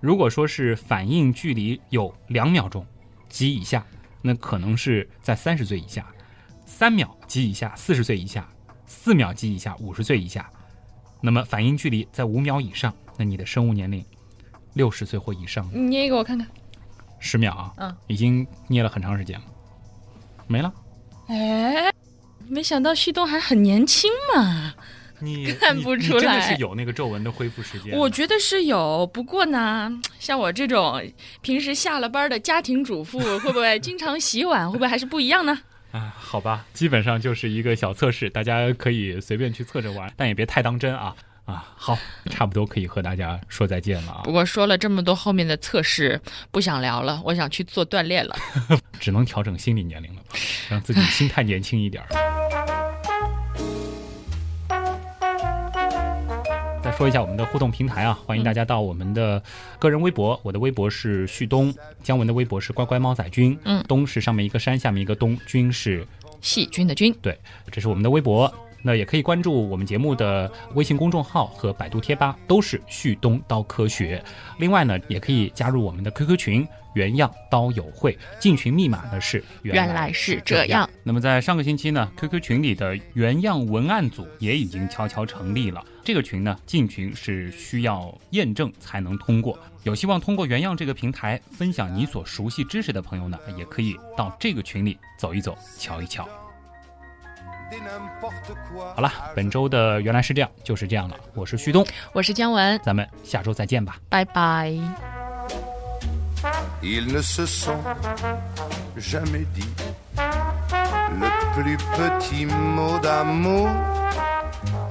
[0.00, 2.84] 如果说是反应距离有两秒钟
[3.28, 3.86] 及以下，
[4.20, 6.02] 那可能是在三十岁以下；
[6.66, 8.42] 三秒及以下，四十岁以下；
[8.86, 10.50] 四秒及以下，五十岁以下。
[11.22, 14.04] 那么反应距离在五秒以上，那你的生物年龄
[14.74, 15.70] 六十岁或以上。
[15.72, 16.46] 你捏一个我看看。
[17.20, 19.44] 十秒啊，嗯，已经捏了很长时间了，
[20.50, 20.72] 没了。
[21.28, 21.92] 哎，
[22.48, 24.74] 没想到旭东还很年轻嘛。
[25.20, 27.96] 你 看不出来真的是有那个皱纹的恢复时间。
[27.96, 29.88] 我觉得是有，不过呢，
[30.18, 31.00] 像我这种
[31.40, 34.68] 平时下了班的家庭主妇，会不会经常洗碗？
[34.68, 35.56] 会不会还是不一样呢？
[35.92, 41.14] 啊，好吧，基本上就是一个小测试，大家可以随便去测着玩，但也别太当真啊。
[41.46, 41.98] 啊，好，
[42.30, 46.20] 差不多可以和大家说再见了啊，不过说了这么多后面的测试，
[46.50, 48.36] 不想聊了，我想去做锻炼了。
[49.00, 50.38] 只能调整心理年龄了吧，
[50.68, 52.08] 让自己心态年轻一点儿。
[56.82, 59.42] 再说一下我们的互动平台啊，欢迎大家到我们的
[59.78, 66.06] 个人微博，我的微博是旭东，姜文的微博是乖乖猫仔君，嗯东是上面一个山，下面一个东，君是
[66.40, 67.38] 细菌的菌，对，
[67.70, 68.52] 这是我们的微博。
[68.82, 74.22] 那也可以关注我们节目的微信公众号和百度贴吧，都是旭东刀科学。
[74.58, 80.88] 另外呢，也可以加入我们的 QQ 群“原样刀友会”，进群密码呢是原来是这样。
[81.02, 85.84] 那么在上个星期呢，QQ 群里的原样文案组也已经悄悄成立了。
[86.02, 89.58] 这个群呢，进群是需要验证才能通过。
[89.84, 96.28] 有希望通过原样这个平台分享你所熟悉知识的朋友呢，也可以到这个群里走一走，瞧一瞧。
[98.95, 101.15] 好了，本周的原来是这样，就是这样了。
[101.33, 103.97] 我是旭东，我是姜文，咱们下周再见吧。
[104.09, 104.73] 拜拜。
[106.81, 107.77] Ils ne se sont
[108.97, 109.67] jamais dit
[111.19, 113.69] le plus petit mot d'amour.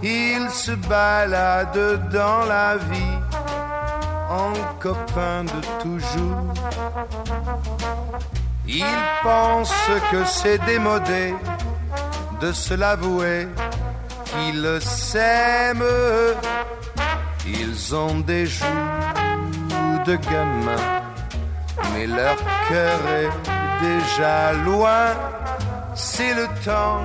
[0.03, 3.19] Ils se baladent dans la vie
[4.29, 6.55] en copains de toujours.
[8.67, 8.85] Ils
[9.23, 9.73] pensent
[10.11, 11.35] que c'est démodé
[12.42, 13.48] de se l'avouer
[14.26, 15.84] qu'ils s'aiment.
[17.48, 18.66] Ils ont des joues
[20.06, 21.00] de gamins
[21.94, 22.38] mais leur
[22.68, 25.06] cœur est déjà loin.
[25.96, 27.02] C'est le temps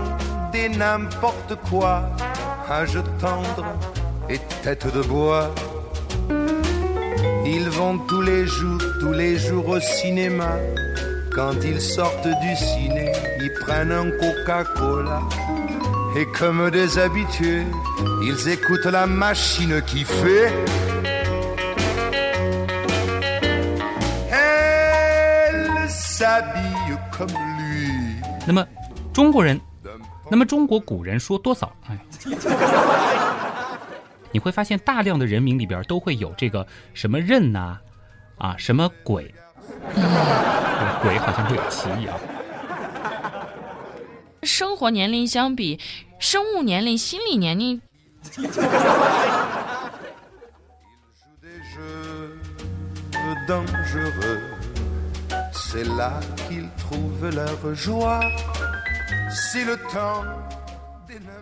[0.52, 2.10] des n'importe quoi,
[2.70, 3.66] âge tendre
[4.28, 5.50] et tête de bois.
[7.44, 10.52] Ils vont tous les jours, tous les jours au cinéma.
[11.34, 13.10] Quand ils sortent du ciné,
[13.40, 15.20] ils prennent un Coca-Cola.
[16.16, 17.66] Et comme des habitués,
[18.22, 20.52] ils écoutent la machine qui fait
[24.30, 27.26] Elle s'habille comme
[27.58, 28.22] lui.
[28.46, 28.64] 那么，
[29.12, 29.60] 中国人，
[30.30, 31.72] 那么中国古人说多少？
[31.88, 31.98] 哎，
[34.30, 37.78] 你会发现大量的人名里边都会有这个什么任呐、
[38.38, 39.34] 啊，什么鬼，
[39.96, 40.04] 对
[41.04, 42.18] 鬼好像会有歧义啊。
[44.42, 45.78] 生活年龄相比
[46.18, 47.78] 生物年龄、心理年龄。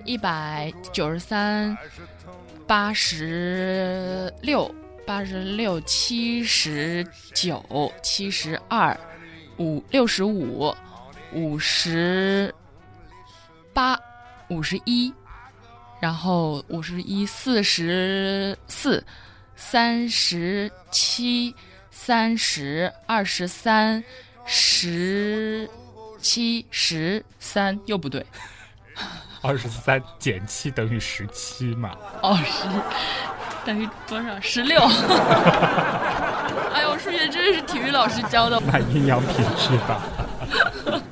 [0.05, 1.79] 一百九十三，
[2.67, 4.75] 八十六，
[5.07, 8.99] 八十六，七十九，七十二，
[9.63, 10.75] 五六十五、
[11.33, 12.53] 五十
[13.73, 13.97] 八、
[14.49, 15.15] 五十一，
[16.01, 19.05] 然后五十一、四十四、
[19.55, 21.55] 三十七、
[21.93, 24.03] 三十、二十三、
[24.45, 25.71] 十
[26.21, 28.27] 七、十三，又不对。
[29.43, 31.97] 二十三减七等于十七嘛？
[32.21, 32.67] 哦，十
[33.65, 34.41] 等于多少？
[34.41, 34.81] 十六。
[36.73, 40.01] 哎呦，我数学真是体育老师教的，买营养品质吧？
[40.51, 41.03] 哈哈哈。